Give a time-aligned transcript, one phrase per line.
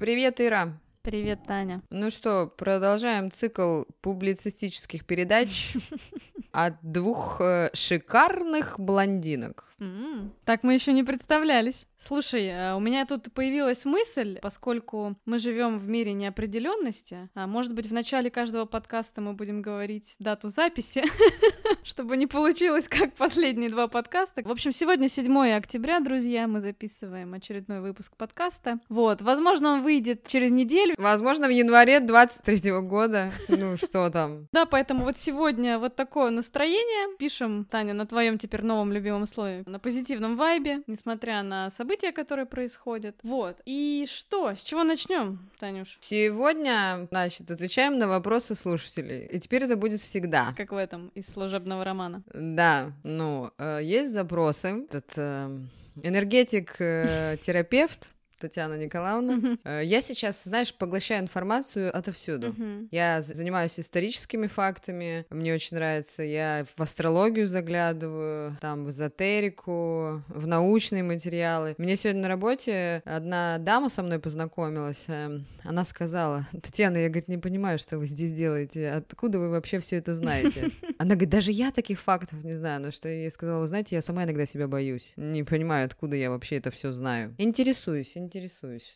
[0.00, 0.80] Привет, Ира.
[1.02, 1.82] Привет, Таня.
[1.90, 5.76] Ну что, продолжаем цикл публицистических передач
[6.52, 9.64] от двух э, шикарных блондинок.
[9.80, 11.86] М, Так мы еще не представлялись.
[11.96, 17.74] Слушай, э, у меня тут появилась мысль, поскольку мы живем в мире неопределенности, а может
[17.74, 21.02] быть в начале каждого подкаста мы будем говорить дату записи,
[21.82, 24.42] чтобы не получилось как последние два подкаста.
[24.44, 28.80] В общем, сегодня 7 октября, друзья, мы записываем очередной выпуск подкаста.
[28.88, 30.94] Вот, возможно, он выйдет через неделю.
[30.98, 33.32] Возможно, в январе 23 года.
[33.48, 34.48] Ну, что там?
[34.52, 37.16] Да, поэтому вот сегодня вот такое настроение.
[37.18, 42.46] Пишем, Таня, на твоем теперь новом любимом слове, на позитивном вайбе, несмотря на события, которые
[42.46, 43.14] происходят.
[43.22, 43.60] Вот.
[43.66, 44.54] И что?
[44.54, 45.98] С чего начнем, Танюш?
[46.00, 49.26] Сегодня, значит, отвечаем на вопросы слушателей.
[49.26, 50.54] И теперь это будет всегда.
[50.56, 52.22] Как в этом из служебного романа.
[52.32, 54.86] Да, ну, э, есть запросы.
[54.88, 55.58] Этот э,
[56.02, 59.58] энергетик-терапевт Татьяна Николаевна.
[59.64, 62.48] Э, Я сейчас, знаешь, поглощаю информацию отовсюду.
[62.48, 62.88] Мгм.
[62.90, 66.22] Я занимаюсь историческими фактами, мне очень нравится.
[66.22, 71.74] Я в астрологию заглядываю, там в эзотерику, в научные материалы.
[71.78, 75.04] Мне сегодня на работе одна дама со мной познакомилась.
[75.08, 78.90] эм, Она сказала, Татьяна, я, говорит, не понимаю, что вы здесь делаете.
[78.90, 80.68] Откуда вы вообще все это знаете?
[80.98, 82.80] Она говорит, даже я таких фактов не знаю.
[82.80, 85.12] На что я ей сказала, вы знаете, я сама иногда себя боюсь.
[85.16, 87.34] Не понимаю, откуда я вообще это все знаю.
[87.38, 88.29] Интересуюсь, интересуюсь,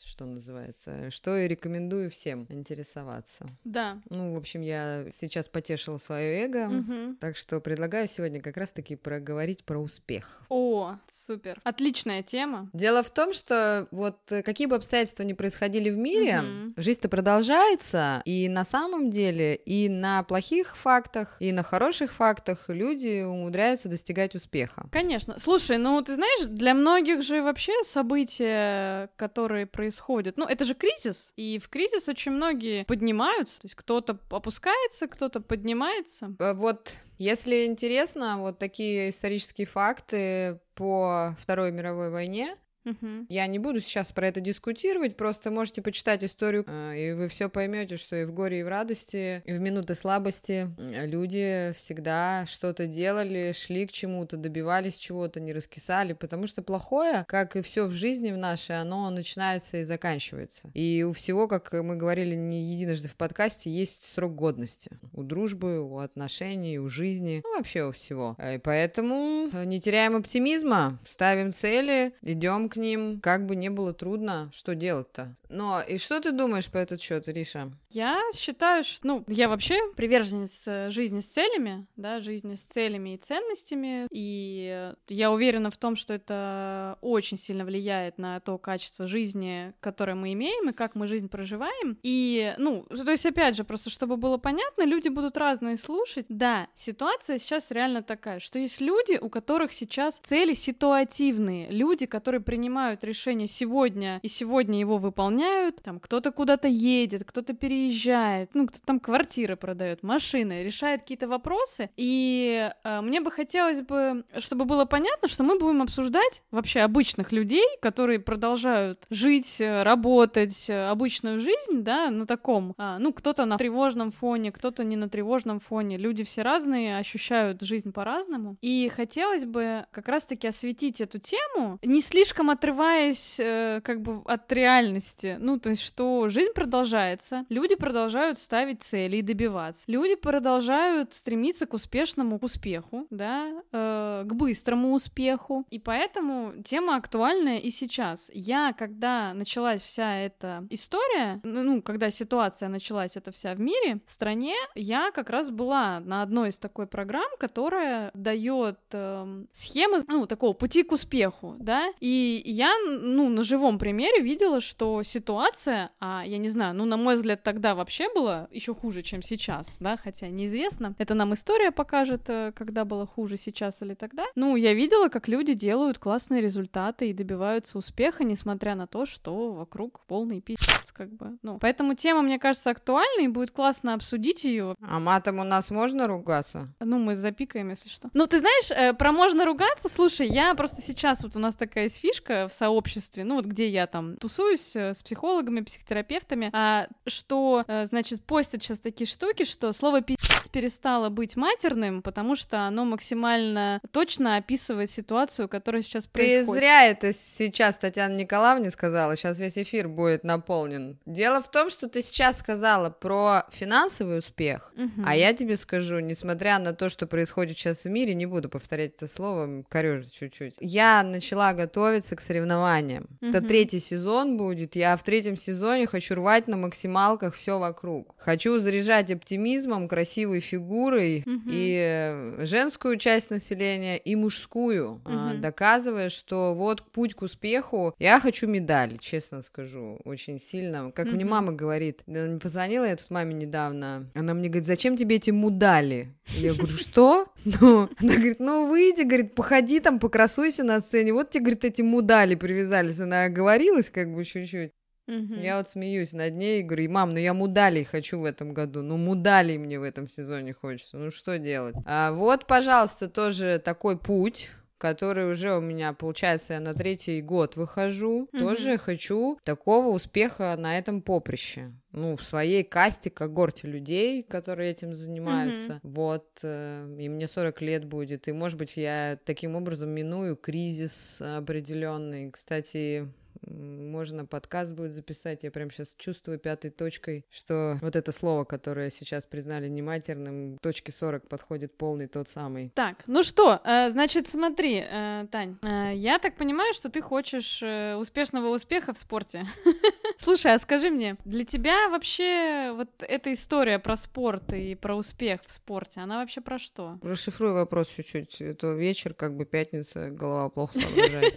[0.07, 1.11] что называется.
[1.11, 3.47] Что и рекомендую всем интересоваться.
[3.65, 3.99] Да.
[4.11, 7.17] Ну, в общем, я сейчас потешила свое эго, Мгм.
[7.17, 10.43] так что предлагаю сегодня как раз-таки проговорить про успех.
[10.49, 11.61] О, супер.
[11.65, 12.69] Отличная тема.
[12.73, 16.75] Дело в том, что вот э, какие бы обстоятельства ни происходили в мире, Мгм.
[16.77, 23.23] жизнь-то продолжается, и на самом деле и на плохих фактах, и на хороших фактах люди
[23.23, 24.87] умудряются достигать успеха.
[24.93, 25.39] Конечно.
[25.39, 31.33] Слушай, ну ты знаешь, для многих же вообще события, которые происходят, ну это же кризис,
[31.37, 36.35] и в кризис очень многие поднимаются, то есть кто-то опускается, кто-то поднимается.
[36.39, 43.27] Э, Вот, если интересно, вот такие исторические факты по Второй мировой войне, Мгм.
[43.29, 47.49] Я не буду сейчас про это дискутировать, просто можете почитать историю, э, и вы все
[47.49, 52.45] поймете, что и в горе, и в радости, и в минуты слабости э, люди всегда
[52.47, 57.87] что-то делали, шли к чему-то, добивались чего-то, не раскисали, потому что плохое, как и все
[57.87, 60.71] в жизни в нашей, оно начинается и заканчивается.
[60.75, 64.91] И у всего, как мы говорили не единожды в подкасте, есть срок годности.
[65.13, 68.35] У дружбы, у отношений, у жизни, ну, вообще у всего.
[68.39, 73.93] Э, И поэтому не теряем оптимизма, ставим цели, идем к ним, как бы не было
[73.95, 75.35] трудно, что делать-то.
[75.55, 77.71] Но и что ты думаешь по этот счет, Риша?
[77.91, 83.15] Я считаю, что, ну, я вообще приверженец э, жизни с целями, да, жизни с целями
[83.15, 88.59] и ценностями, и э, я уверена в том, что это очень сильно влияет на то
[88.59, 91.99] качество жизни, которое мы имеем, и как мы жизнь проживаем.
[92.03, 96.27] И, ну, то есть, опять же, просто чтобы было понятно, люди будут разные слушать.
[96.29, 102.41] Да, ситуация сейчас реально такая, что есть люди, у которых сейчас цели ситуативные, люди, которые
[102.41, 105.44] принимают решение сегодня и сегодня его выполняют,
[105.83, 111.91] там кто-то куда-то едет, кто-то переезжает, ну, кто там квартиры продает, машины, решает какие-то вопросы,
[111.97, 117.33] и э, мне бы хотелось бы, чтобы было понятно, что мы будем обсуждать вообще обычных
[117.33, 123.45] людей, которые продолжают жить, э, работать, э, обычную жизнь, да, на таком, а, ну, кто-то
[123.45, 128.91] на тревожном фоне, кто-то не на тревожном фоне, люди все разные, ощущают жизнь по-разному, и
[128.95, 135.34] хотелось бы как раз-таки осветить эту тему, не слишком отрываясь э, как бы от реальности,
[135.39, 141.67] ну, то есть, что жизнь продолжается, люди продолжают ставить цели и добиваться, люди продолжают стремиться
[141.67, 148.31] к успешному, к успеху, да, э, к быстрому успеху, и поэтому тема актуальная и сейчас.
[148.33, 154.01] Я, когда началась вся эта история, ну, ну, когда ситуация началась эта вся в мире,
[154.07, 160.03] в стране, я как раз была на одной из такой программ, которая дает эм, схемы,
[160.09, 165.91] ну, такого пути к успеху, да, и я, ну, на живом примере видела, что ситуация,
[166.01, 169.77] а я не знаю, ну, на мой взгляд, тогда вообще было еще хуже, чем сейчас,
[169.81, 170.95] да, хотя неизвестно.
[170.99, 174.25] Это нам история покажет, э, когда было хуже сейчас или тогда.
[174.35, 179.53] Ну, я видела, как люди делают классные результаты и добиваются успеха, несмотря на то, что
[179.53, 181.39] вокруг полный пиздец, как бы.
[181.43, 184.75] Ну, поэтому тема, мне кажется, актуальна, и будет классно обсудить ее.
[184.81, 186.75] А матом у нас можно ругаться?
[186.81, 188.11] Ну, мы запикаем, если что.
[188.15, 191.85] Ну, ты знаешь, э, про можно ругаться, слушай, я просто сейчас, вот у нас такая
[191.85, 196.89] есть фишка в сообществе, ну, вот где я там тусуюсь э, с психологами, психотерапевтами, а,
[197.07, 202.61] что, а, значит, постят сейчас такие штуки, что слово пиздец перестало быть матерным, потому что
[202.63, 206.47] оно максимально точно описывает ситуацию, которая сейчас происходит.
[206.47, 210.99] Ты зря это сейчас Татьяна Николаевна сказала, сейчас весь эфир будет наполнен.
[211.07, 215.03] Дело в том, что ты сейчас сказала про финансовый успех, угу.
[215.05, 218.95] а я тебе скажу, несмотря на то, что происходит сейчас в мире, не буду повторять
[218.97, 220.55] это слово, корежу чуть-чуть.
[220.61, 223.09] Я начала готовиться к соревнованиям.
[223.21, 223.31] Угу.
[223.31, 228.15] Это третий сезон будет, я в третьем сезоне хочу рвать на максималках все вокруг.
[228.19, 231.43] Хочу заряжать оптимизмом, красивой фигурой угу.
[231.47, 235.39] и женскую часть населения, и мужскую, угу.
[235.41, 240.91] доказывая, что вот путь к успеху, я хочу медаль, честно скажу, очень сильно.
[240.93, 241.15] Как угу.
[241.15, 245.31] мне мама говорит, мне позвонила я тут маме недавно, она мне говорит, зачем тебе эти
[245.31, 246.15] мудали?
[246.27, 247.27] Я говорю, что?
[247.45, 251.83] Ну, она говорит, ну выйди, говорит, походи там, покрасуйся на сцене, вот тебе, говорит, эти
[251.83, 254.73] мудали привязались, она оговорилась как бы чуть-чуть.
[255.07, 255.35] Угу.
[255.35, 258.83] Я вот смеюсь над ней и говорю, мам, ну я мудалей хочу в этом году,
[258.83, 261.77] ну мудалей мне в этом сезоне хочется, ну что делать?
[261.85, 267.57] А вот, пожалуйста, тоже такой путь, который уже у меня, получается, я на третий год
[267.57, 271.73] выхожу, mm тоже хочу такого успеха на этом поприще.
[271.93, 275.75] Ну, в своей касте, когорте людей, которые этим занимаются.
[275.75, 278.29] mm Вот, э, и мне 40 лет будет.
[278.29, 282.31] И, может быть, я таким образом миную кризис определенный.
[282.31, 283.09] Кстати,
[283.47, 285.43] можно подкаст будет записать.
[285.43, 290.91] Я прям сейчас чувствую пятой точкой, что вот это слово, которое сейчас признали нематерным, точки
[290.91, 292.71] 40 подходит полный тот самый.
[292.75, 297.63] Так, ну что, э, значит, смотри, э, Тань, э, я так понимаю, что ты хочешь
[297.99, 299.45] успешного успеха в спорте.
[300.19, 305.41] Слушай, а скажи мне, для тебя вообще вот эта история про спорт и про успех
[305.47, 306.99] в спорте, она вообще про что?
[307.03, 308.41] Расшифруй вопрос чуть-чуть.
[308.41, 311.35] Это вечер, как бы пятница, голова плохо соображает.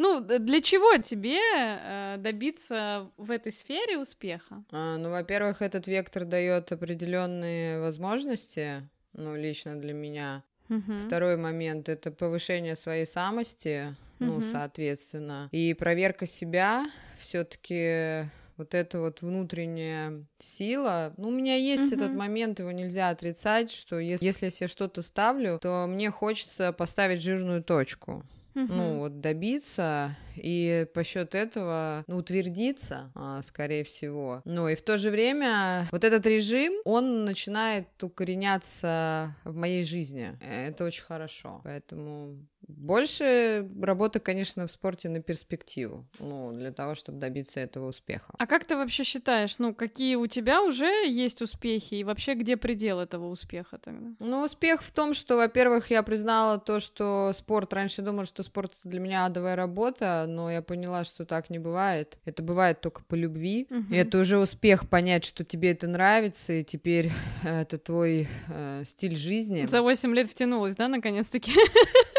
[0.00, 4.64] Ну, для чего тебе э, добиться в этой сфере успеха?
[4.72, 10.42] А, ну, во-первых, этот вектор дает определенные возможности, ну, лично для меня.
[10.70, 11.00] Угу.
[11.04, 14.40] Второй момент это повышение своей самости, ну, угу.
[14.40, 21.12] соответственно, и проверка себя все-таки вот эта вот внутренняя сила.
[21.18, 24.68] Ну, у меня есть uh этот момент, его нельзя отрицать, что если, если я себе
[24.68, 28.24] что-то ставлю, то мне хочется поставить жирную точку
[28.54, 28.72] угу.
[28.72, 34.42] ну, вот добиться и по счет этого ну, утвердиться, а, скорее всего.
[34.44, 40.38] Ну и в то же время вот этот режим, он начинает укореняться в моей жизни.
[40.40, 41.60] Это очень хорошо.
[41.64, 42.36] Поэтому
[42.76, 48.34] больше работы, конечно, в спорте на перспективу, ну, для того, чтобы добиться этого успеха.
[48.38, 52.56] А как ты вообще считаешь, ну, какие у тебя уже есть успехи, и вообще где
[52.56, 54.14] предел этого успеха тогда?
[54.18, 58.72] Ну, успех в том, что, во-первых, я признала то, что спорт, раньше думала, что спорт
[58.84, 62.18] для меня адовая работа, но я поняла, что так не бывает.
[62.24, 63.92] Это бывает только по любви, угу.
[63.92, 67.12] и это уже успех понять, что тебе это нравится, и теперь
[67.42, 69.66] это твой э, стиль жизни.
[69.66, 71.52] За 8 лет втянулась, да, наконец-таки?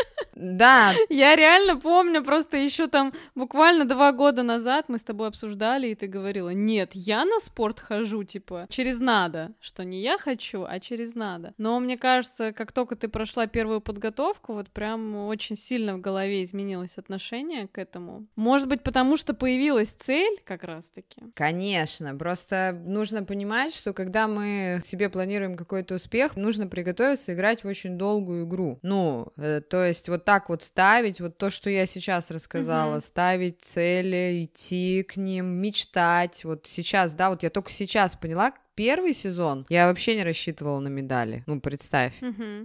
[0.42, 0.94] Да.
[1.10, 5.96] Я реально помню, просто еще там буквально два года назад мы с тобой обсуждали, и
[5.96, 10.80] ты говорила, нет, я на спорт хожу, типа, через надо, что не я хочу, а
[10.80, 11.54] через надо.
[11.58, 16.44] Но мне кажется, как только ты прошла первую подготовку, вот прям очень сильно в голове
[16.44, 18.26] изменилось отношение к этому.
[18.36, 21.22] Может быть, потому что появилась цель как раз-таки?
[21.36, 27.68] Конечно, просто нужно понимать, что когда мы себе планируем какой-то успех, нужно приготовиться играть в
[27.68, 28.80] очень долгую игру.
[28.82, 33.02] Ну, э, то есть вот так вот ставить, вот то, что я сейчас рассказала, угу.
[33.02, 36.46] ставить цели, идти к ним, мечтать.
[36.46, 40.88] Вот сейчас, да, вот я только сейчас поняла, первый сезон я вообще не рассчитывала на
[40.88, 41.44] медали.
[41.48, 42.14] Ну, представь.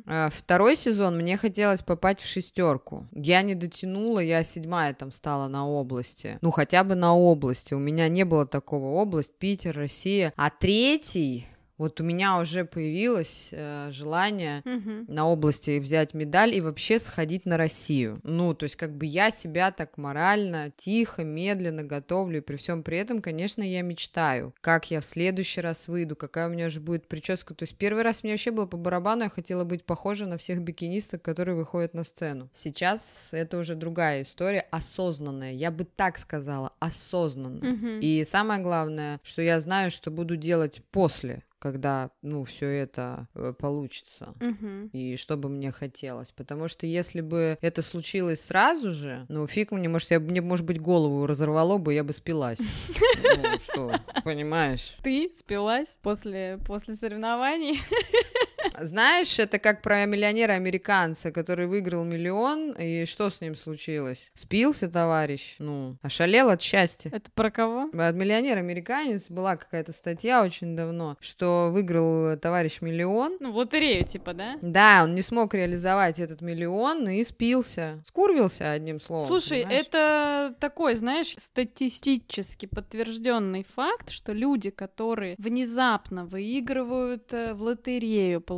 [0.07, 3.09] А, второй сезон мне хотелось попасть в шестерку.
[3.11, 6.39] Я не дотянула, я седьмая там стала на области.
[6.43, 7.75] Ну, хотя бы на области.
[7.75, 10.33] У меня не было такого область, Питер, Россия.
[10.37, 11.47] А третий
[11.79, 15.13] вот у меня уже появилось э, желание угу.
[15.13, 18.21] на области взять медаль и вообще сходить на Россию.
[18.23, 22.83] Ну, то есть как бы я себя так морально, тихо, медленно готовлю, и при всем
[22.83, 26.81] при этом, конечно, я мечтаю, как я в следующий раз выйду, какая у меня уже
[26.81, 27.55] будет прическа.
[27.55, 30.61] То есть первый раз мне вообще было по барабану, я хотела быть похожа на всех
[30.61, 32.49] бикинисток, которые выходят на сцену.
[32.55, 37.73] Сейчас это уже другая история, осознанная, я бы так сказала, осознанно.
[37.73, 37.89] Угу.
[38.01, 43.53] И самое главное, что я знаю, что буду делать после когда, ну, все это э,
[43.59, 44.35] получится.
[44.41, 44.91] Угу.
[44.93, 46.31] И что бы мне хотелось.
[46.31, 50.65] Потому что если бы это случилось сразу же, ну, фиг мне, может, я, мне, может
[50.65, 52.61] быть, голову разорвало бы, я бы спилась.
[53.37, 53.93] Ну, что,
[54.25, 54.97] понимаешь?
[55.03, 57.81] Ты спилась после, после соревнований?
[58.79, 64.31] Знаешь, это как про миллионера-американца, который выиграл миллион, и что с ним случилось?
[64.35, 67.11] Спился товарищ, ну, ошалел от счастья.
[67.13, 67.91] Это про кого?
[67.93, 73.37] От миллионер-американец была какая-то статья очень давно, что выиграл товарищ миллион.
[73.41, 74.57] Ну, в лотерею, типа, да?
[74.63, 78.03] Да, он не смог реализовать этот миллион и спился.
[78.07, 79.27] Скурвился, одним словом.
[79.27, 79.87] Слушай, понимаешь?
[79.87, 88.56] это такой, знаешь, статистически подтвержденный факт, что люди, которые внезапно выигрывают э, в лотерею, получают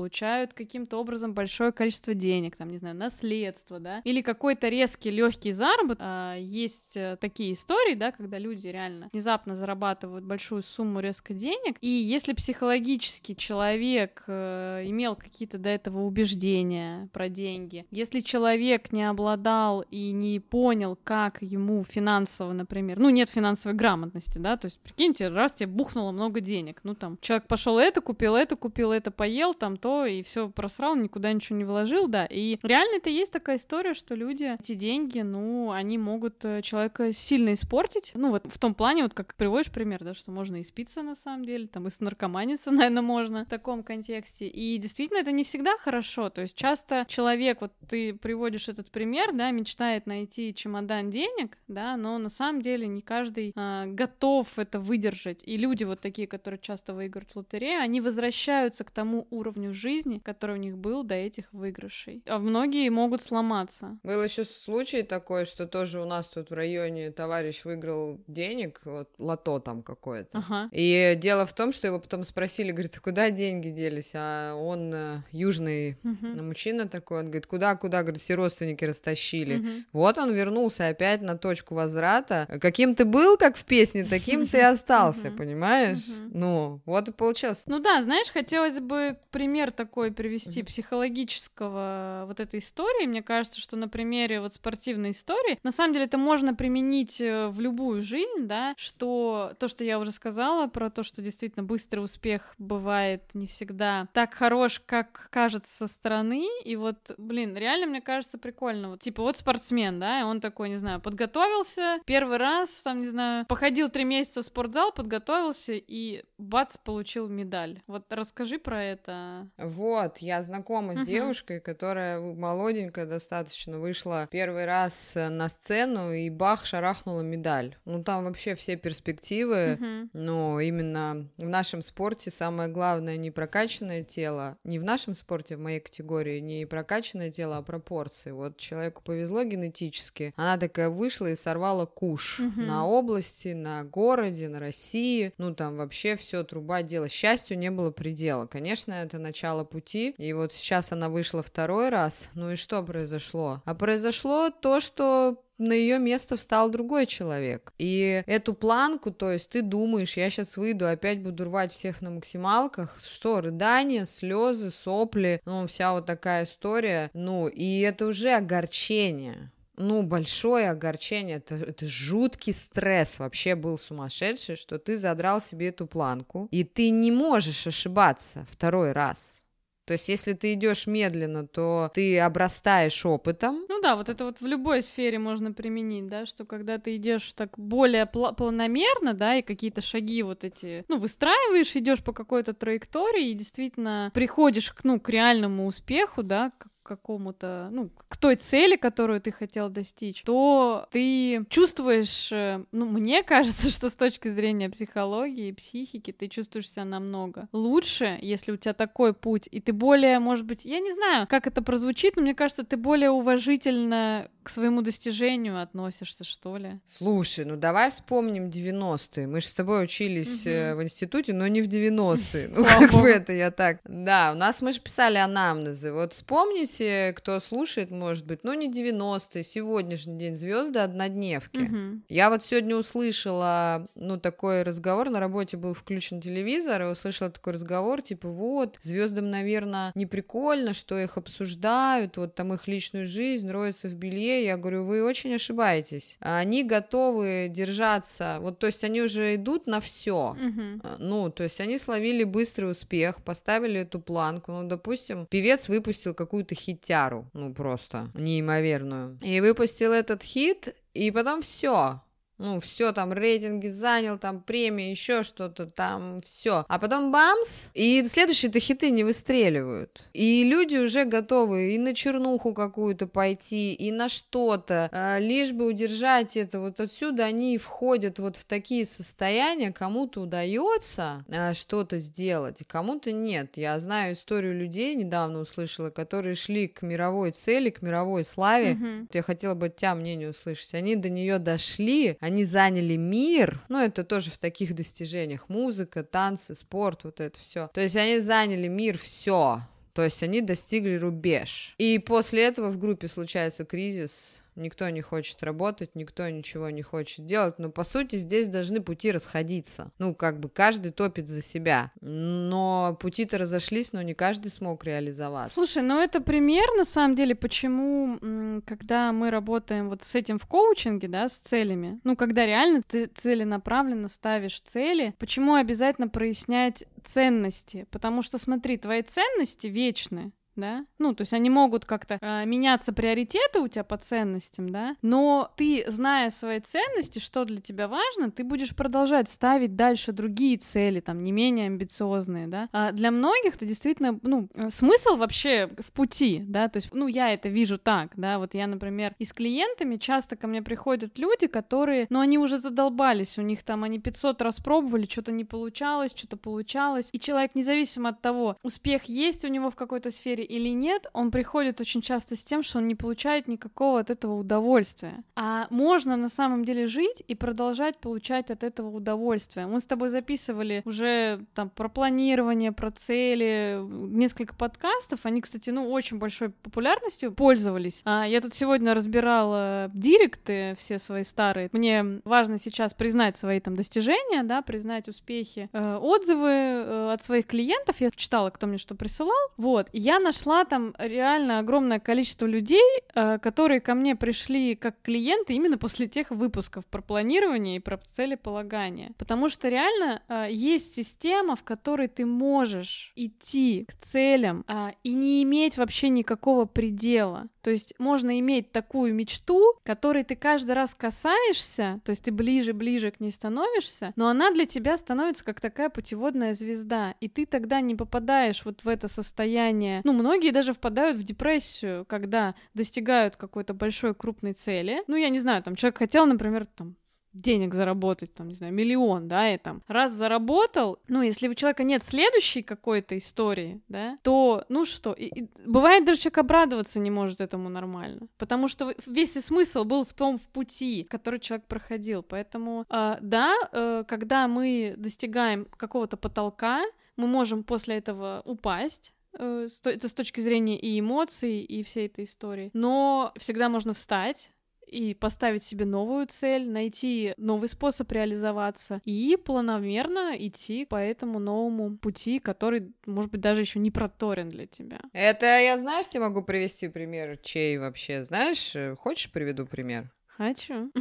[0.55, 5.99] каким-то образом большое количество денег, там, не знаю, наследство, да, или какой-то резкий легкий заработок,
[6.00, 11.76] а, есть э, такие истории, да, когда люди реально внезапно зарабатывают большую сумму резко денег,
[11.81, 19.09] и если психологически человек э, имел какие-то до этого убеждения про деньги, если человек не
[19.09, 24.78] обладал и не понял, как ему финансово, например, ну, нет финансовой грамотности, да, то есть,
[24.81, 29.11] прикиньте, раз тебе бухнуло много денег, ну, там, человек пошел это купил, это купил, это
[29.11, 33.32] поел, там, то, и все просрал, никуда ничего не вложил, да, и реально это есть
[33.32, 38.47] такая история, что люди эти деньги, ну, они могут э, человека сильно испортить, ну, вот
[38.47, 41.66] в том плане, вот как приводишь пример, да, что можно и спиться на самом деле,
[41.66, 46.42] там, и снаркоманиться, наверное, можно в таком контексте, и действительно это не всегда хорошо, то
[46.42, 52.18] есть часто человек, вот ты приводишь этот пример, да, мечтает найти чемодан денег, да, но
[52.18, 56.94] на самом деле не каждый а, готов это выдержать, и люди вот такие, которые часто
[56.94, 61.52] выигрывают в лотерею, они возвращаются к тому уровню жизни, который у них был до этих
[61.52, 63.98] выигрышей, а многие могут сломаться.
[64.02, 69.10] Был еще случай такой, что тоже у нас тут в районе товарищ выиграл денег, вот
[69.18, 70.38] лото там какое-то.
[70.38, 70.68] Ага.
[70.72, 74.12] И дело в том, что его потом спросили, говорит, а куда деньги делись?
[74.14, 76.46] А он э, южный Мгм.
[76.46, 79.56] мужчина такой, он говорит, куда, куда, говорит, все родственники растащили.
[79.56, 79.87] Мгм.
[79.92, 82.46] Вот он вернулся опять на точку возврата.
[82.60, 86.06] Каким ты был, как в песне, таким ты и остался, понимаешь?
[86.32, 87.64] Ну, вот и получилось.
[87.66, 90.67] Ну да, знаешь, хотелось бы пример такой привести Мгм.
[90.67, 93.07] психологического вот этой истории.
[93.07, 97.49] Мне кажется, что на примере вот спортивной истории, на самом деле это можно применить э,
[97.49, 102.00] в любую жизнь, да, что то, что я уже сказала про то, что действительно быстрый
[102.00, 108.00] успех бывает не всегда так хорош, как кажется со стороны, и вот, блин, реально мне
[108.00, 108.91] кажется прикольно.
[108.91, 113.07] Вот, типа вот спортсмен, да, и он такой, не знаю, подготовился первый раз, там, не
[113.07, 117.83] знаю, походил три месяца в спортзал, подготовился и бац, получил медаль.
[117.87, 119.48] Вот расскажи про это.
[119.57, 126.28] Вот, я знакома с девушкой, которая молоденькая достаточно вышла первый раз э, на сцену и
[126.31, 127.76] бах, шарахнула медаль.
[127.85, 129.76] Ну, там вообще все перспективы.
[129.81, 130.11] Мгм.
[130.12, 135.61] Но именно в нашем спорте самое главное не прокачанное тело, не в нашем спорте, в
[135.61, 138.31] моей категории, не прокачанное тело, а пропорции.
[138.31, 142.67] Вот человеку повезло генетически, она такая вышла и сорвала куш Мгм.
[142.67, 147.09] на области, на городе, на России, ну там вообще все труба дело.
[147.09, 148.47] Счастью не было предела.
[148.47, 153.62] Конечно, это начало пути, и вот сейчас она вышла второй раз, ну и что произошло?
[153.64, 157.73] А произошло то, что на ее место встал другой человек.
[157.78, 162.11] И эту планку, то есть ты думаешь, я сейчас выйду, опять буду рвать всех на
[162.11, 169.50] максималках, что, рыдания, слезы, сопли, ну, вся вот такая история, ну, и это уже огорчение.
[169.78, 175.87] Ну, большое огорчение, это, это жуткий стресс вообще был сумасшедший, что ты задрал себе эту
[175.87, 179.42] планку, и ты не можешь ошибаться второй раз.
[179.88, 184.38] То есть, если ты идешь медленно, то ты обрастаешь опытом, Ну да, вот это вот
[184.38, 189.37] в любой сфере можно применить, да, что когда ты идешь так более пла- планомерно, да,
[189.37, 194.85] и какие-то шаги вот эти, ну, выстраиваешь, идешь по какой-то траектории и действительно приходишь к,
[194.85, 200.23] ну, к реальному успеху, да, к какому-то, ну, к той цели, которую ты хотел достичь,
[200.23, 206.28] то ты чувствуешь, э, ну, мне кажется, что с точки зрения психологии и психики ты
[206.28, 210.80] чувствуешь себя намного лучше, если у тебя такой путь, и ты более, может быть, я
[210.80, 216.25] не знаю, как это прозвучит, но мне кажется, ты более уважительно к своему достижению относишься,
[216.25, 216.81] что ли.
[216.97, 219.26] Слушай, ну давай вспомним 90-е.
[219.26, 222.49] Мы же с тобой учились э, в институте, но не в 90-е.
[222.59, 223.81] Ну, как бы это я так.
[223.85, 225.93] Да, у нас мы же писали анамнезы.
[225.93, 231.59] Вот вспомните, кто слушает, может быть, ну не 90-е, сегодняшний день звезды однодневки.
[231.59, 232.05] Мгм.
[232.09, 237.52] Я вот сегодня услышала, ну, такой разговор, на работе был включен телевизор, и услышала такой
[237.52, 243.50] разговор, типа, вот, звездам, наверное, не прикольно, что их обсуждают, вот там их личную жизнь,
[243.50, 244.38] роются в белье.
[244.45, 246.16] Я говорю, вы очень ошибаетесь.
[246.21, 250.37] Они готовы держаться, вот, то есть они уже идут на все.
[250.38, 250.83] Мгм.
[250.99, 254.52] Ну, то есть они словили быстрый успех, поставили эту планку.
[254.52, 259.18] Ну, допустим, певец выпустил какую-то хитяру, ну, просто неимоверную.
[259.23, 262.00] И выпустил этот хит, и потом все.
[262.38, 266.64] Ну, все там, рейтинги занял, там премии, еще что-то, там все.
[266.68, 270.04] А потом бамс, и следующие-то хиты не выстреливают.
[270.12, 275.66] И люди уже готовы и на чернуху какую-то пойти, и на что-то, а, лишь бы
[275.66, 276.61] удержать это.
[276.61, 283.57] Вот отсюда они входят вот в такие состояния, кому-то удается а, что-то сделать, кому-то нет.
[283.57, 288.75] Я знаю историю людей, недавно услышала, которые шли к мировой цели, к мировой славе.
[288.75, 289.09] Mm-hmm.
[289.12, 290.75] Я хотела бы тебя мнение услышать.
[290.75, 296.54] Они до нее дошли, они заняли мир, ну, это тоже в таких достижениях, музыка, танцы,
[296.54, 297.68] спорт, вот это все.
[297.75, 299.61] То есть они заняли мир, все.
[299.94, 301.75] То есть они достигли рубеж.
[301.78, 307.25] И после этого в группе случается кризис, никто не хочет работать, никто ничего не хочет
[307.25, 309.93] делать, но по сути здесь должны пути расходиться.
[309.99, 315.55] Ну, как бы каждый топит за себя, но пути-то разошлись, но не каждый смог реализоваться.
[315.55, 320.47] Слушай, ну это пример, на самом деле, почему, когда мы работаем вот с этим в
[320.47, 327.87] коучинге, да, с целями, ну, когда реально ты целенаправленно ставишь цели, почему обязательно прояснять ценности?
[327.91, 332.93] Потому что, смотри, твои ценности вечны, да, ну, то есть они могут как-то э, меняться
[332.93, 338.31] приоритеты у тебя по ценностям, да, но ты, зная свои ценности, что для тебя важно,
[338.31, 342.69] ты будешь продолжать ставить дальше другие цели, там, не менее амбициозные, да.
[342.73, 347.07] А для многих это действительно, ну, э, смысл вообще в пути, да, то есть, ну,
[347.07, 351.19] я это вижу так, да, вот я, например, и с клиентами часто ко мне приходят
[351.19, 355.45] люди, которые, ну, они уже задолбались, у них там, они 500 раз пробовали, что-то не
[355.45, 360.48] получалось, что-то получалось, и человек, независимо от того, успех есть у него в какой-то сфере
[360.49, 364.35] или нет, он приходит очень часто с тем, что он не получает никакого от этого
[364.35, 365.23] удовольствия.
[365.37, 369.67] А можно на самом деле жить и продолжать получать от этого удовольствие.
[369.67, 375.21] Мы с тобой записывали уже там про планирование, про цели, несколько подкастов.
[375.25, 378.00] Они, кстати, ну, очень большой популярностью пользовались.
[378.05, 381.69] А я тут сегодня разбирала директы все свои старые.
[381.73, 387.47] Мне важно сейчас признать свои там достижения, да, признать успехи, э, отзывы э, от своих
[387.47, 388.00] клиентов.
[388.00, 389.37] Я читала, кто мне что присылал.
[389.57, 389.88] Вот.
[389.93, 392.80] Я нашла нашла там реально огромное количество людей,
[393.14, 398.00] э, которые ко мне пришли как клиенты именно после тех выпусков про планирование и про
[398.12, 399.12] целеполагание.
[399.18, 405.14] Потому что реально э, есть система, в которой ты можешь идти к целям э, и
[405.14, 407.48] не иметь вообще никакого предела.
[407.62, 413.11] То есть можно иметь такую мечту, которой ты каждый раз касаешься, то есть ты ближе-ближе
[413.11, 417.81] к ней становишься, но она для тебя становится как такая путеводная звезда, и ты тогда
[417.81, 420.01] не попадаешь вот в это состояние.
[420.05, 425.03] Ну, многие даже впадают в депрессию, когда достигают какой-то большой крупной цели.
[425.07, 426.97] Ну, я не знаю, там человек хотел, например, там
[427.40, 431.85] денег заработать, там, не знаю, миллион, да, и там раз заработал, ну, если у человека
[431.85, 437.11] нет следующей какой-то истории, да, то, ну что, и, и, бывает даже человек обрадоваться не
[437.11, 441.66] может этому нормально, потому что весь и смысл был в том, в пути, который человек
[441.66, 446.85] проходил, поэтому, э, да, э, когда мы достигаем какого-то потолка,
[447.16, 452.24] мы можем после этого упасть, э, это с точки зрения и эмоций, и всей этой
[452.24, 452.70] истории.
[452.72, 454.53] Но всегда можно встать,
[454.88, 461.96] и поставить себе новую цель, найти новый способ реализоваться и планомерно идти по этому новому
[461.98, 465.01] пути, который, может быть, даже еще не проторен для тебя.
[465.12, 470.11] Это я, знаешь, тебе могу привести пример, чей вообще, знаешь, э, хочешь приведу пример?
[470.38, 470.92] Хочу.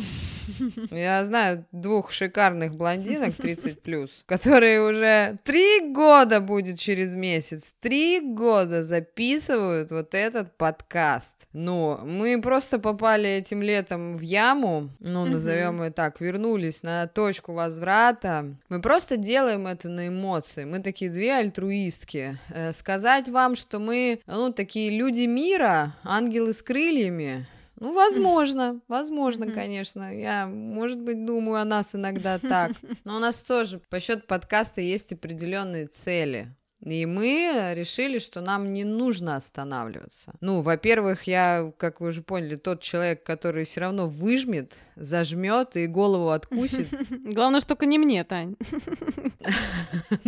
[0.89, 8.19] Я знаю двух шикарных блондинок 30 плюс, которые уже три года будет через месяц, три
[8.19, 11.47] года записывают вот этот подкаст.
[11.54, 17.54] Ну, мы просто попали этим летом в яму, ну, назовем ее так, вернулись на точку
[17.54, 18.56] возврата.
[18.69, 20.63] Мы просто делаем это на эмоции.
[20.63, 22.39] Мы такие две альтруистки.
[22.50, 27.45] Э, сказать вам, что мы, ну, такие люди мира, ангелы с крыльями,
[27.80, 30.16] ну, возможно, возможно, конечно.
[30.16, 32.72] Я, может быть, думаю о нас иногда так.
[33.04, 36.56] Но у нас тоже по счету подкаста есть определенные цели.
[36.86, 40.34] И мы решили, что нам не нужно останавливаться.
[40.42, 45.88] Ну, во-первых, я, как вы уже поняли, тот человек, который все равно выжмет, зажмет и
[45.88, 46.88] голову откусит.
[47.24, 48.56] Главное, что только не мне, Тань.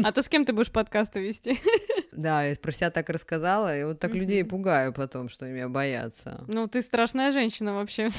[0.04, 1.60] А то с кем ты будешь подкасты вести?
[2.12, 5.70] Да, я про себя так рассказала, и вот так людей пугаю потом, что они меня
[5.70, 6.44] боятся.
[6.48, 8.10] Ну, ты страшная женщина вообще.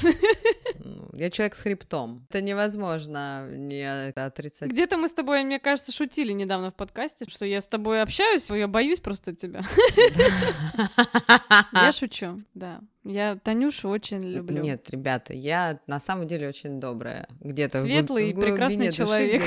[1.13, 2.25] Я человек с хребтом.
[2.29, 3.83] Это невозможно не
[4.15, 4.71] отрицать.
[4.71, 8.49] Где-то мы с тобой, мне кажется, шутили недавно в подкасте, что я с тобой общаюсь,
[8.49, 9.61] я боюсь просто тебя.
[11.73, 12.81] Я шучу, да.
[13.03, 14.61] Я Танюшу очень люблю.
[14.61, 17.27] Нет, ребята, я на самом деле очень добрая.
[17.39, 19.41] Где-то Светлый и прекрасный человек.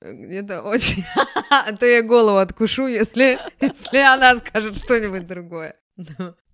[0.00, 1.04] Где-то очень...
[1.50, 5.76] А то я голову откушу, если, если она скажет что-нибудь другое.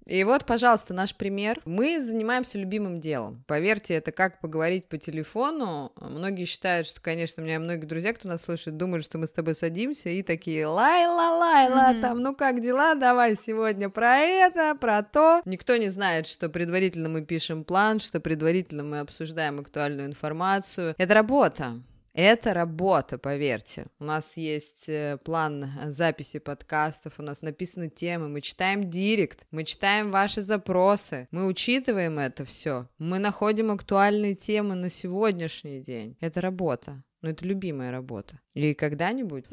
[0.06, 1.60] И вот, пожалуйста, наш пример.
[1.64, 3.42] Мы занимаемся любимым делом.
[3.46, 5.92] Поверьте, это как поговорить по телефону.
[5.96, 9.32] Многие считают, что, конечно, у меня многие друзья, кто нас слушает, думают, что мы с
[9.32, 12.00] тобой садимся и такие лайла, лайла, mm-hmm.
[12.00, 15.40] там, ну как дела, давай сегодня про это, про то.
[15.44, 20.94] Никто не знает, что предварительно мы пишем план, что предварительно мы обсуждаем актуальную информацию.
[20.98, 21.80] Это работа.
[22.14, 23.86] Это работа, поверьте.
[23.98, 29.64] У нас есть э, план записи подкастов, у нас написаны темы, мы читаем директ, мы
[29.64, 36.16] читаем ваши запросы, мы учитываем это все, мы находим актуальные темы на сегодняшний день.
[36.20, 37.02] Это работа.
[37.20, 38.38] Но это любимая работа.
[38.54, 39.44] И когда-нибудь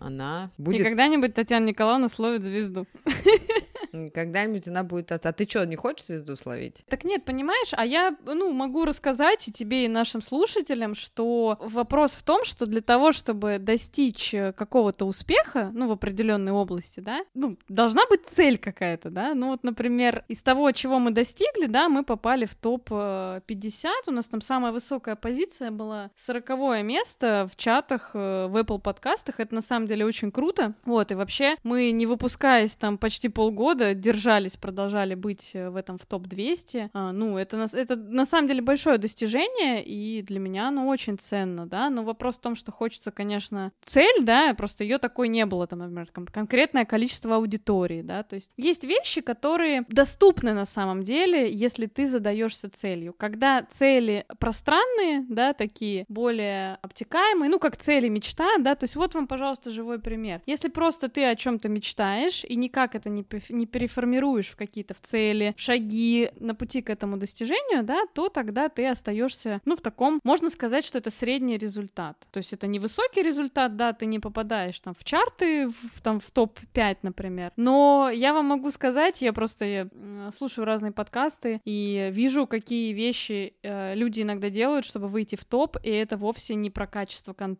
[0.00, 0.80] она будет...
[0.80, 2.86] И когда-нибудь Татьяна Николаевна словит звезду.
[4.14, 5.12] Когда-нибудь она будет...
[5.12, 6.82] А ты что, не хочешь звезду словить?
[6.88, 12.14] Так нет, понимаешь, а я, ну, могу рассказать и тебе, и нашим слушателям, что вопрос
[12.14, 17.24] в том, что для того, чтобы достичь э, какого-то успеха, ну, в определенной области, да,
[17.34, 21.88] ну, должна быть цель какая-то, да, ну, вот, например, из того, чего мы достигли, да,
[21.88, 27.56] мы попали в топ-50, э, у нас там самая высокая позиция была 40 место в
[27.74, 31.90] чатах, э, в Apple подкастах, это на самом деле очень круто, вот, и вообще мы,
[31.90, 36.90] не выпускаясь там почти полгода, года держались, продолжали быть э, в этом в топ-200.
[36.92, 41.66] А, ну, это, это на самом деле большое достижение, и для меня оно очень ценно,
[41.66, 45.66] да, но вопрос в том, что хочется, конечно, цель, да, просто ее такой не было,
[45.66, 51.50] там, например, конкретное количество аудитории, да, то есть есть вещи, которые доступны на самом деле,
[51.50, 53.14] если ты задаешься целью.
[53.16, 59.14] Когда цели пространные, да, такие более обтекаемые, ну, как цели мечта, да, то есть вот
[59.14, 60.42] вам, пожалуйста, живой пример.
[60.44, 65.00] Если просто ты о чем-то мечтаешь, и никак это не, не переформируешь в какие-то в
[65.00, 69.80] цели, в шаги на пути к этому достижению, да, то тогда ты остаешься, ну, в
[69.80, 72.18] таком, можно сказать, что это средний результат.
[72.32, 76.20] То есть это не высокий результат, да, ты не попадаешь там в чарты, в, там
[76.20, 77.50] в топ-5, например.
[77.56, 79.88] Но я вам могу сказать, я просто
[80.36, 85.78] слушаю разные подкасты и вижу, какие вещи э, люди иногда делают, чтобы выйти в топ,
[85.82, 87.53] и это вовсе не про качество контента.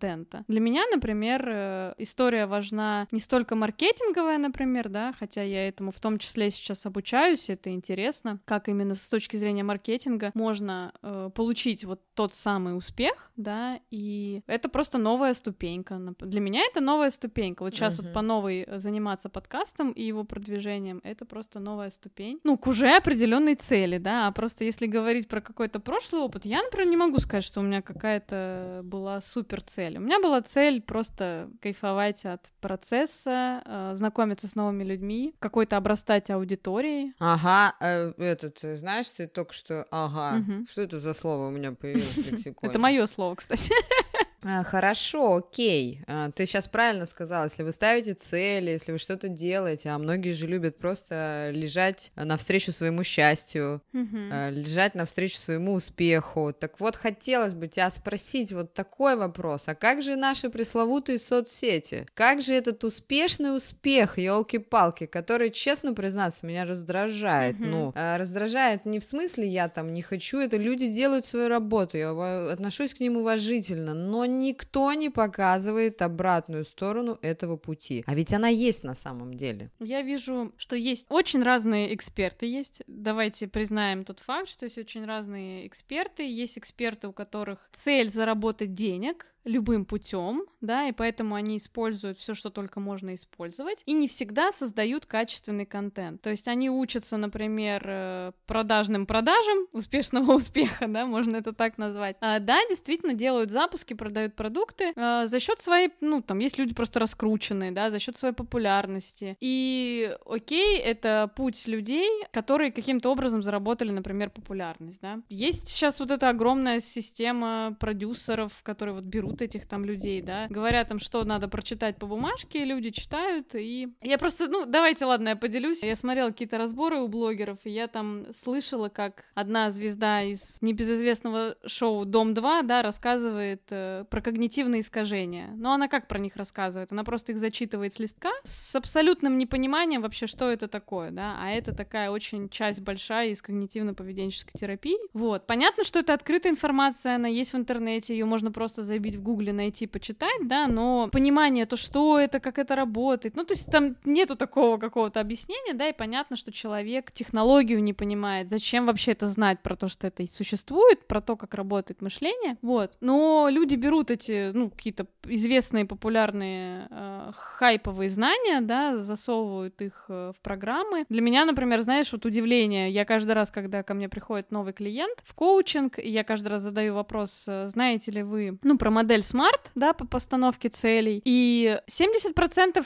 [0.48, 6.00] Для меня, например, э, история важна не столько маркетинговая, например, да, хотя я этому в
[6.00, 11.84] том числе сейчас обучаюсь, это интересно, как именно с точки зрения маркетинга можно э, получить
[11.84, 16.00] вот тот самый успех, да, и это просто новая ступенька.
[16.20, 17.62] Для меня это новая ступенька.
[17.62, 18.04] Вот сейчас uh-huh.
[18.04, 22.40] вот по новой заниматься подкастом и его продвижением, это просто новая ступень.
[22.44, 26.62] Ну, к уже определенной цели, да, а просто если говорить про какой-то прошлый опыт, я,
[26.62, 29.83] например, не могу сказать, что у меня какая-то была супер цель.
[29.98, 36.30] У меня была цель просто кайфовать от процесса, э, знакомиться с новыми людьми, какой-то обрастать
[36.30, 37.14] аудиторией.
[37.18, 40.66] Ага, э, этот, знаешь, ты только что, ага, угу.
[40.70, 42.70] что это за слово у меня появилось в лексиконе?
[42.70, 43.72] Это мое слово, кстати.
[44.44, 46.02] А, хорошо, окей.
[46.06, 50.32] А, ты сейчас правильно сказала, если вы ставите цели, если вы что-то делаете, а многие
[50.32, 54.50] же любят просто лежать навстречу своему счастью, mm-hmm.
[54.50, 56.52] лежать навстречу своему успеху.
[56.58, 59.64] Так вот, хотелось бы тебя спросить вот такой вопрос.
[59.66, 62.06] А как же наши пресловутые соцсети?
[62.14, 67.56] Как же этот успешный успех, елки-палки, который, честно признаться, меня раздражает.
[67.56, 67.66] Mm-hmm.
[67.66, 72.12] Ну, раздражает не в смысле я там не хочу, это люди делают свою работу, я
[72.52, 78.02] отношусь к ним уважительно, но никто не показывает обратную сторону этого пути.
[78.06, 79.70] А ведь она есть на самом деле.
[79.80, 82.82] Я вижу, что есть очень разные эксперты есть.
[82.86, 86.28] Давайте признаем тот факт, что есть очень разные эксперты.
[86.28, 92.34] Есть эксперты, у которых цель заработать денег, любым путем, да, и поэтому они используют все,
[92.34, 96.22] что только можно использовать, и не всегда создают качественный контент.
[96.22, 102.16] То есть они учатся, например, э, продажным продажам успешного успеха, да, можно это так назвать.
[102.20, 106.74] А, да, действительно делают запуски, продают продукты а, за счет своей, ну, там есть люди
[106.74, 109.36] просто раскрученные, да, за счет своей популярности.
[109.40, 115.20] И окей, это путь людей, которые каким-то образом заработали, например, популярность, да.
[115.28, 120.46] Есть сейчас вот эта огромная система продюсеров, которые вот берут зовут этих там людей, да,
[120.48, 125.30] говорят им, что надо прочитать по бумажке, люди читают, и я просто, ну, давайте, ладно,
[125.30, 130.22] я поделюсь, я смотрела какие-то разборы у блогеров, и я там слышала, как одна звезда
[130.22, 136.36] из небезызвестного шоу «Дом-2», да, рассказывает э, про когнитивные искажения, но она как про них
[136.36, 136.92] рассказывает?
[136.92, 141.50] Она просто их зачитывает с листка с абсолютным непониманием вообще, что это такое, да, а
[141.50, 147.28] это такая очень часть большая из когнитивно-поведенческой терапии, вот, понятно, что это открытая информация, она
[147.28, 151.76] есть в интернете, ее можно просто забить в Гугле найти, почитать, да, но понимание, то
[151.76, 155.92] что это, как это работает, ну, то есть там нету такого какого-то объяснения, да, и
[155.92, 161.08] понятно, что человек технологию не понимает, зачем вообще это знать про то, что это существует,
[161.08, 167.30] про то, как работает мышление, вот, но люди берут эти, ну, какие-то известные, популярные, э,
[167.34, 171.04] хайповые знания, да, засовывают их э, в программы.
[171.08, 175.18] Для меня, например, знаешь, вот удивление, я каждый раз, когда ко мне приходит новый клиент
[175.24, 179.70] в коучинг, я каждый раз задаю вопрос, э, знаете ли вы, ну, про модель SMART,
[179.74, 182.84] да, по постановке целей, и 70%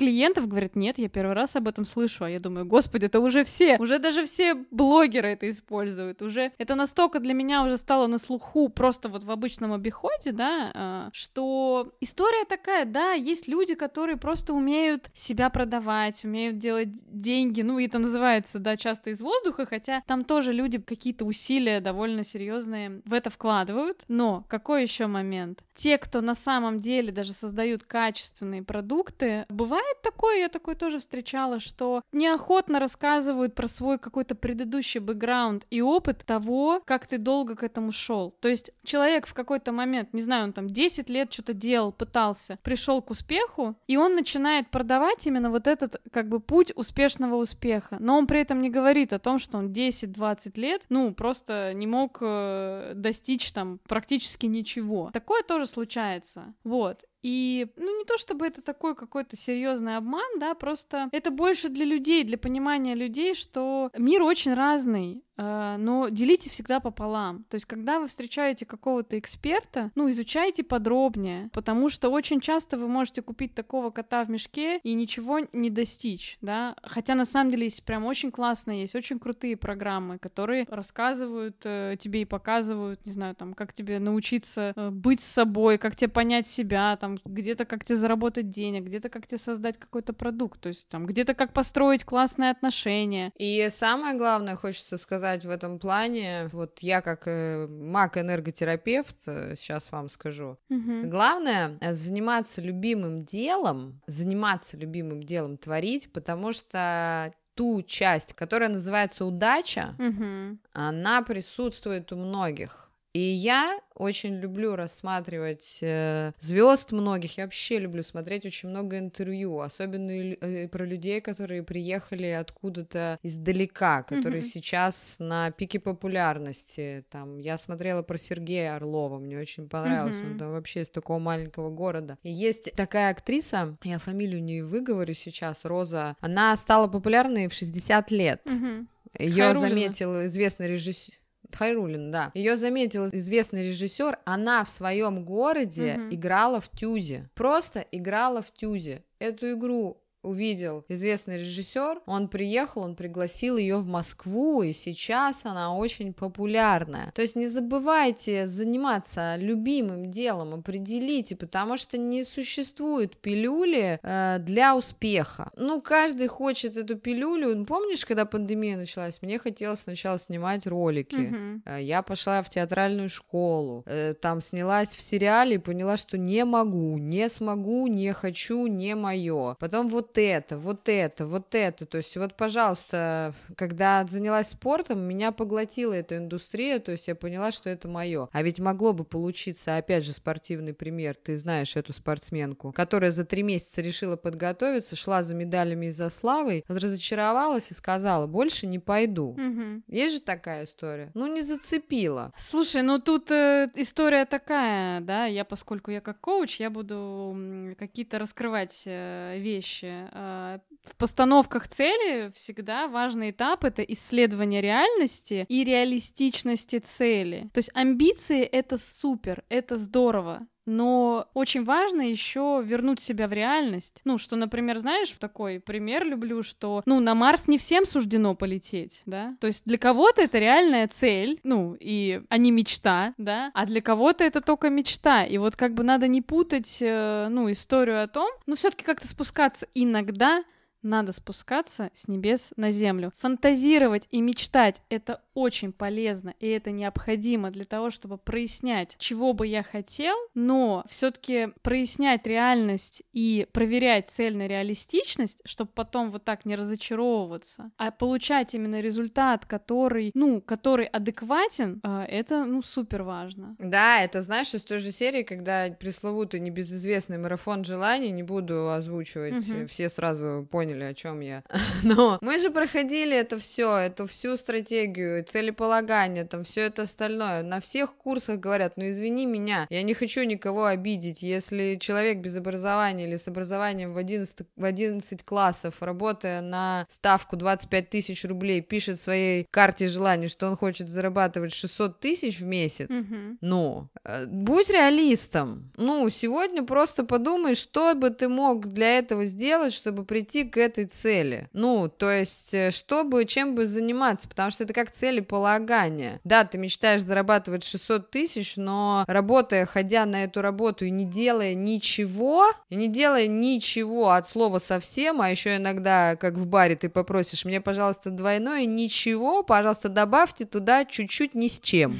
[0.00, 3.44] клиентов говорят, нет, я первый раз об этом слышу, а я думаю, господи, это уже
[3.44, 8.16] все, уже даже все блогеры это используют, уже это настолько для меня уже стало на
[8.16, 14.16] слуху просто вот в обычном обиходе, да, а, что история такая, да, есть люди, которые
[14.16, 20.02] просто умеют себя продавать, умеют делать деньги, ну, это называется, да, часто из воздуха, хотя
[20.06, 25.62] там тоже люди какие-то усилия довольно серьезные в это вкладывают, но какой еще момент?
[25.74, 30.98] Те, кто на самом деле даже создают качественные продукты, бывает бывает такое, я такое тоже
[30.98, 37.56] встречала, что неохотно рассказывают про свой какой-то предыдущий бэкграунд и опыт того, как ты долго
[37.56, 38.34] к этому шел.
[38.40, 42.58] То есть человек в какой-то момент, не знаю, он там 10 лет что-то делал, пытался,
[42.62, 47.96] пришел к успеху, и он начинает продавать именно вот этот как бы путь успешного успеха.
[48.00, 51.86] Но он при этом не говорит о том, что он 10-20 лет, ну, просто не
[51.86, 55.10] мог э, достичь там практически ничего.
[55.12, 56.54] Такое тоже случается.
[56.64, 57.04] Вот.
[57.22, 61.84] И, ну, не то чтобы это такой какой-то серьезный обман, да, просто это больше для
[61.84, 67.44] людей, для понимания людей, что мир очень разный, но делите всегда пополам.
[67.48, 72.88] То есть, когда вы встречаете какого-то эксперта, ну, изучайте подробнее, потому что очень часто вы
[72.88, 77.64] можете купить такого кота в мешке и ничего не достичь, да, хотя на самом деле
[77.64, 83.12] есть прям очень классные, есть очень крутые программы, которые рассказывают э, тебе и показывают, не
[83.12, 87.64] знаю, там, как тебе научиться э, быть с собой, как тебе понять себя, там, где-то
[87.64, 91.52] как тебе заработать денег, где-то как тебе создать какой-то продукт, то есть там, где-то как
[91.52, 93.32] построить классные отношения.
[93.36, 99.54] И самое главное, хочется сказать, сказать в этом плане, вот я как э, маг-энерготерапевт, э,
[99.56, 100.58] сейчас вам скажу.
[100.68, 101.08] Угу.
[101.08, 109.24] Главное э, заниматься любимым делом, заниматься любимым делом, творить, потому что ту часть, которая называется
[109.24, 110.58] удача, угу.
[110.72, 112.89] она присутствует у многих.
[113.12, 117.38] И я очень люблю рассматривать э, звезд многих.
[117.38, 124.04] Я вообще люблю смотреть очень много интервью, особенно э, про людей, которые приехали откуда-то издалека,
[124.04, 124.46] которые mm-hmm.
[124.46, 127.04] сейчас на пике популярности.
[127.10, 130.16] Там я смотрела про Сергея Орлова, мне очень понравилось.
[130.16, 130.30] Mm-hmm.
[130.32, 132.16] Он там вообще из такого маленького города.
[132.22, 136.16] И есть такая актриса, я фамилию не выговорю сейчас, Роза.
[136.20, 138.40] Она стала популярной в 60 лет.
[138.46, 138.86] Mm-hmm.
[139.18, 141.19] Ее заметил известный режиссер
[141.56, 142.30] Хайрулин, да.
[142.34, 144.18] Ее заметил известный режиссер.
[144.24, 146.14] Она в своем городе угу.
[146.14, 147.30] играла в тюзе.
[147.34, 149.04] Просто играла в тюзе.
[149.18, 155.74] Эту игру увидел известный режиссер, он приехал, он пригласил ее в Москву, и сейчас она
[155.74, 157.12] очень популярная.
[157.14, 164.76] То есть не забывайте заниматься любимым делом, определите, потому что не существует пилюли э, для
[164.76, 165.50] успеха.
[165.56, 167.64] Ну, каждый хочет эту пилюлю.
[167.64, 171.14] Помнишь, когда пандемия началась, мне хотелось сначала снимать ролики.
[171.14, 171.60] Mm-hmm.
[171.64, 176.44] Э, я пошла в театральную школу, э, там снялась в сериале и поняла, что не
[176.44, 179.56] могу, не смогу, не хочу, не мое.
[179.58, 181.86] Потом вот вот это, вот это, вот это.
[181.86, 187.52] То есть вот, пожалуйста, когда занялась спортом, меня поглотила эта индустрия, то есть я поняла,
[187.52, 188.28] что это мое.
[188.32, 191.14] А ведь могло бы получиться, опять же, спортивный пример.
[191.14, 196.10] Ты знаешь эту спортсменку, которая за три месяца решила подготовиться, шла за медалями и за
[196.10, 199.30] славой, разочаровалась и сказала, больше не пойду.
[199.30, 199.82] Угу.
[199.88, 201.10] Есть же такая история?
[201.14, 202.32] Ну, не зацепила.
[202.38, 208.18] Слушай, ну тут э, история такая, да, я, поскольку я как коуч, я буду какие-то
[208.18, 216.78] раскрывать э, вещи Э, в постановках цели всегда важный этап— это исследование реальности и реалистичности
[216.78, 217.50] цели.
[217.52, 224.00] То есть амбиции— это супер, это здорово, но очень важно еще вернуть себя в реальность.
[224.04, 229.02] Ну, что, например, знаешь, такой пример люблю, что, ну, на Марс не всем суждено полететь,
[229.04, 229.36] да?
[229.40, 233.50] То есть для кого-то это реальная цель, ну, и, а не мечта, да?
[233.52, 235.24] А для кого-то это только мечта.
[235.24, 238.84] И вот как бы надо не путать, э, ну, историю о том, ну, все таки
[238.84, 240.44] как-то спускаться иногда
[240.82, 243.12] надо спускаться с небес на землю.
[243.18, 249.46] Фантазировать и мечтать— это очень полезно, и это необходимо для того, чтобы прояснять, чего бы
[249.46, 256.24] я хотел, но все таки прояснять реальность и проверять цель на реалистичность, чтобы потом вот
[256.24, 263.02] так не разочаровываться, а получать именно результат, который, ну, который адекватен, а, это, ну, супер
[263.02, 263.56] важно.
[263.58, 269.48] Да, это, знаешь, из той же серии, когда пресловутый небезызвестный марафон желаний, не буду озвучивать,
[269.48, 269.66] угу.
[269.66, 271.42] все сразу поняли, о чем я.
[271.82, 277.42] Но мы же проходили это все, эту всю стратегию, целеполагание, там все это остальное.
[277.42, 282.36] На всех курсах говорят, ну извини меня, я не хочу никого обидеть, если человек без
[282.36, 288.60] образования или с образованием в 11, в 11 классов, работая на ставку 25 тысяч рублей,
[288.60, 293.36] пишет в своей карте желаний, что он хочет зарабатывать 600 тысяч в месяц, угу.
[293.40, 293.88] ну,
[294.26, 295.70] будь реалистом.
[295.76, 300.86] Ну, сегодня просто подумай, что бы ты мог для этого сделать, чтобы прийти к этой
[300.86, 301.48] цели.
[301.52, 306.20] Ну, то есть, э, чтобы, чем бы заниматься, потому что это как целеполагание.
[306.24, 311.54] Да, ты мечтаешь зарабатывать 600 тысяч, но работая, ходя на эту работу и не делая
[311.54, 316.88] ничего, и не делая ничего от слова совсем, а еще иногда, как в баре, ты
[316.88, 321.94] попросишь мне, пожалуйста, двойное ничего, пожалуйста, добавьте туда чуть-чуть ни с чем.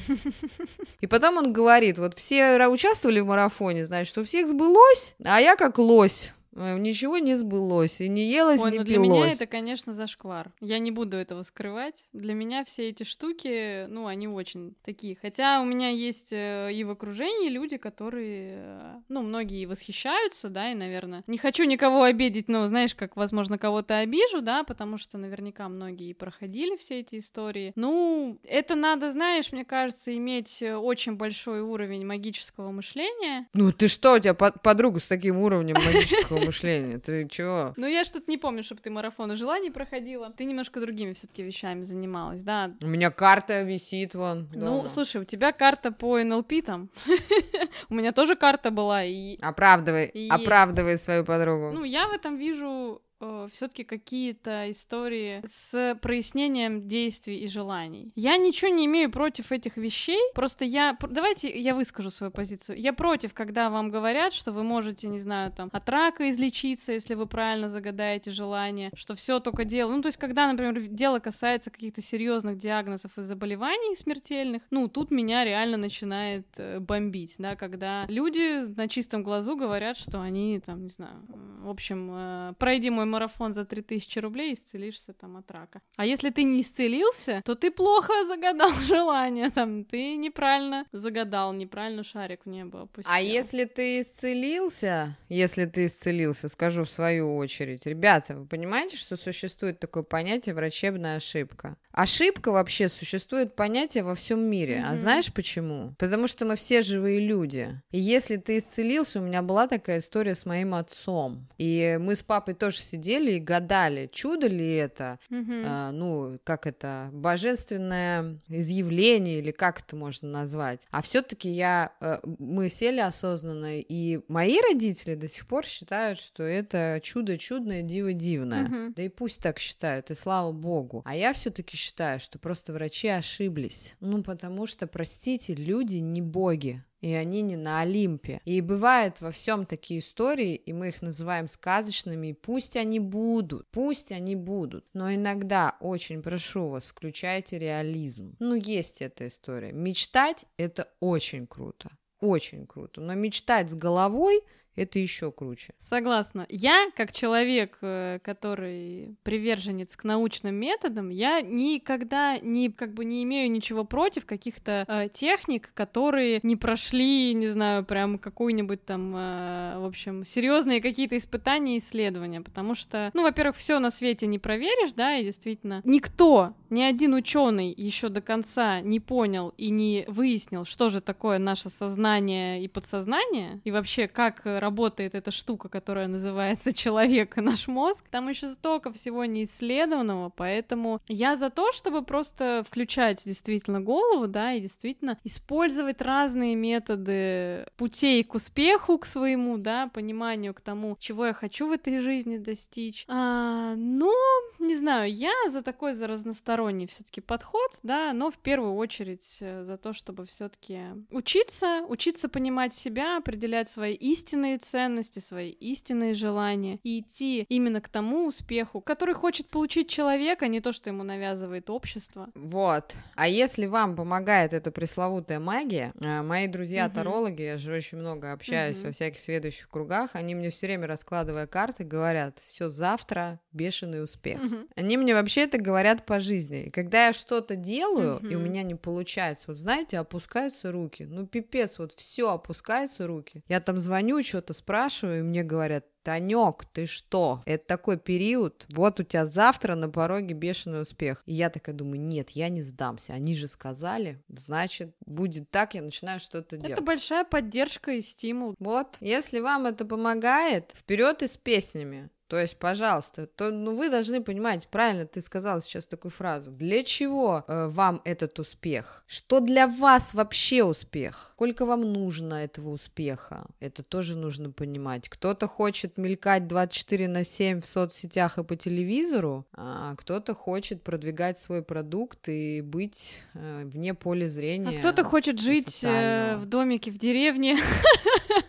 [1.00, 5.56] И потом он говорит, вот все участвовали в марафоне, значит, у всех сбылось, а я
[5.56, 9.46] как лось Э, ничего не сбылось, и не елось, Ой, не ну для меня это,
[9.46, 10.52] конечно, зашквар.
[10.60, 12.06] Я не буду этого скрывать.
[12.12, 15.16] Для меня все эти штуки, ну, они очень такие.
[15.20, 20.72] Хотя у меня есть э, и в окружении люди, которые, э, ну, многие восхищаются, да,
[20.72, 25.18] и, наверное, не хочу никого обидеть, но, знаешь, как, возможно, кого-то обижу, да, потому что
[25.18, 27.72] наверняка многие проходили все эти истории.
[27.76, 33.46] Ну, это надо, знаешь, мне кажется, иметь очень большой уровень магического мышления.
[33.54, 36.98] Ну, ты что, у тебя подруга с таким уровнем магического мышления.
[36.98, 37.74] Ты чего?
[37.76, 40.30] Ну, я что-то не помню, чтобы ты марафоны желаний проходила.
[40.36, 42.72] Ты немножко другими все таки вещами занималась, да?
[42.80, 44.48] У меня карта висит вон.
[44.54, 46.90] Ну, слушай, у тебя карта по НЛП там.
[47.88, 49.04] У меня тоже карта была.
[49.04, 51.70] и Оправдывай, оправдывай свою подругу.
[51.72, 58.12] Ну, я в этом вижу э, все-таки какие-то истории с прояснением действий и желаний.
[58.14, 60.96] Я ничего не имею против этих вещей, просто я...
[61.00, 62.78] Давайте я выскажу свою позицию.
[62.78, 67.14] Я против, когда вам говорят, что вы можете, не знаю, там, от рака излечиться, если
[67.14, 69.92] вы правильно загадаете желание, что все только дело...
[69.92, 75.10] Ну, то есть, когда, например, дело касается каких-то серьезных диагнозов и заболеваний смертельных, ну, тут
[75.10, 80.82] меня реально начинает э, бомбить, да, когда люди на чистом глазу говорят, что они, там,
[80.82, 81.22] не знаю,
[81.62, 85.80] в общем, э, пройди мой марафон за 3000 рублей, исцелишься там от рака.
[85.96, 92.02] А если ты не исцелился, то ты плохо загадал желание, там, ты неправильно загадал, неправильно
[92.02, 93.12] шарик в небо опустил.
[93.12, 99.16] А если ты исцелился, если ты исцелился, скажу в свою очередь, ребята, вы понимаете, что
[99.16, 101.76] существует такое понятие врачебная ошибка?
[101.92, 104.76] Ошибка вообще существует понятие во всем мире.
[104.76, 104.92] Mm-hmm.
[104.92, 105.94] А знаешь почему?
[105.98, 107.80] Потому что мы все живые люди.
[107.90, 111.48] И если ты исцелился, у меня была такая история с моим отцом.
[111.60, 115.64] И мы с папой тоже сидели и гадали, чудо ли это, mm-hmm.
[115.66, 120.88] а, ну, как это, божественное изъявление, или как это можно назвать.
[120.90, 126.44] А все-таки я, э, мы сели осознанно, и мои родители до сих пор считают, что
[126.44, 128.66] это чудо чудное, диво дивное.
[128.66, 128.94] Mm-hmm.
[128.96, 131.02] Да и пусть так считают, и слава богу.
[131.04, 133.96] А я все-таки считаю, что просто врачи ошиблись.
[134.00, 138.40] Ну, потому что, простите, люди не боги и они не на Олимпе.
[138.44, 143.66] И бывают во всем такие истории, и мы их называем сказочными, и пусть они будут,
[143.70, 148.36] пусть они будут, но иногда очень прошу вас, включайте реализм.
[148.38, 149.72] Ну, есть эта история.
[149.72, 154.42] Мечтать— это очень круто, очень круто, но мечтать с головой—
[154.80, 155.74] это еще круче.
[155.78, 156.46] Согласна.
[156.48, 163.22] Я, как человек, э, который приверженец к научным методам, я никогда не, как бы не
[163.24, 169.78] имею ничего против каких-то э, техник, которые не прошли, не знаю, прям какую-нибудь там, э,
[169.78, 174.38] в общем, серьезные какие-то испытания и исследования, потому что, ну, во-первых, все на свете не
[174.38, 180.04] проверишь, да, и действительно никто, ни один ученый еще до конца не понял и не
[180.06, 186.06] выяснил, что же такое наше сознание и подсознание, и вообще как работает эта штука, которая
[186.06, 188.04] называется человек и наш мозг.
[188.10, 194.52] Там еще столько всего неисследованного, поэтому я за то, чтобы просто включать действительно голову, да,
[194.52, 201.26] и действительно использовать разные методы путей к успеху, к своему, да, пониманию, к тому, чего
[201.26, 203.04] я хочу в этой жизни достичь.
[203.08, 204.12] А, но,
[204.58, 209.38] не знаю, я за такой, за разносторонний разносторонний все-таки подход, да, но в первую очередь
[209.40, 216.14] э, за то, чтобы все-таки учиться, учиться понимать себя, определять свои истинные ценности, свои истинные
[216.14, 220.90] желания и идти именно к тому успеху, который хочет получить человек, а не то, что
[220.90, 222.28] ему навязывает общество.
[222.34, 222.94] Вот.
[223.16, 228.82] А если вам помогает эта пресловутая магия, э, мои друзья-тарологи, я же очень много общаюсь
[228.82, 234.40] во всяких следующих кругах, они мне все время раскладывая карты, говорят, все завтра бешеный успех.
[234.76, 236.64] Они мне вообще это говорят по жизни.
[236.64, 241.06] И когда я что-то делаю, и у меня не получается, вот знаете, опускаются руки.
[241.08, 243.42] Ну, пипец, вот все опускаются руки.
[243.48, 247.42] Я там звоню, что-то спрашиваю, и мне говорят, Танек, ты что?
[247.44, 251.22] Это такой период, вот у тебя завтра на пороге бешеный успех.
[251.26, 253.12] И я такая думаю, нет, я не сдамся.
[253.12, 256.72] Они же сказали, значит, будет так, я начинаю что-то делать.
[256.72, 258.54] Это большая поддержка и стимул.
[258.58, 262.08] Вот, если вам это помогает, вперед и с песнями.
[262.30, 266.52] То есть, пожалуйста, то, ну, вы должны понимать, правильно ты сказал сейчас такую фразу.
[266.52, 269.02] Для чего э, вам этот успех?
[269.08, 271.32] Что для вас вообще успех?
[271.34, 273.46] Сколько вам нужно этого успеха?
[273.58, 275.08] Это тоже нужно понимать.
[275.08, 281.36] Кто-то хочет мелькать 24 на 7 в соцсетях и по телевизору, а кто-то хочет продвигать
[281.36, 284.76] свой продукт и быть э, вне поля зрения.
[284.76, 287.56] А кто-то хочет жить э, в домике в деревне.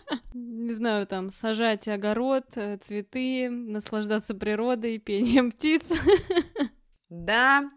[0.42, 5.92] не знаю, там, сажать огород, э, цветы, наслаждаться природой, пением птиц.
[7.14, 7.70] Да,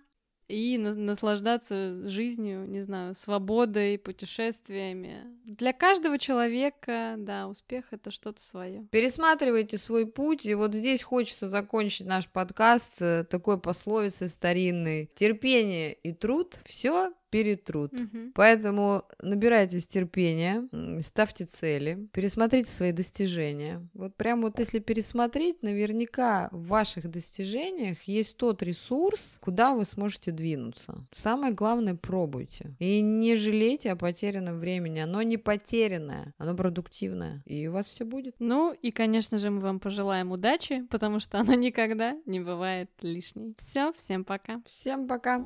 [0.49, 5.25] и на- наслаждаться жизнью, не знаю, свободой, путешествиями.
[5.45, 8.87] Для каждого человека, да, успех это что-то свое.
[8.91, 15.11] Пересматривайте свой путь, и вот здесь хочется закончить наш подкаст э, такой пословицей старинной.
[15.15, 17.93] Терпение и труд все перетрут.
[17.93, 18.31] Мгм.
[18.33, 20.69] Поэтому набирайтесь терпения,
[21.01, 23.85] ставьте цели, пересмотрите свои достижения.
[23.93, 30.31] Вот прям вот если пересмотреть, наверняка в ваших достижениях есть тот ресурс, куда вы сможете
[30.31, 30.95] двинуться.
[31.11, 32.71] Самое главное, пробуйте.
[32.79, 35.01] И не жалейте о потерянном времени.
[35.01, 37.43] Оно не потерянное, оно продуктивное.
[37.47, 38.37] И у вас все будет.
[38.39, 43.57] Ну и, конечно же, мы вам пожелаем удачи, потому что она никогда не бывает лишней.
[43.59, 44.63] Все, всем пока.
[44.67, 45.45] Всем пока!